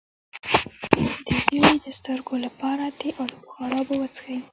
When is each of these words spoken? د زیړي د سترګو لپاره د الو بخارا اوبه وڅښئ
د 0.91 1.31
زیړي 1.49 1.77
د 1.85 1.87
سترګو 1.99 2.35
لپاره 2.45 2.83
د 2.99 3.03
الو 3.21 3.37
بخارا 3.43 3.77
اوبه 3.79 3.95
وڅښئ 3.97 4.37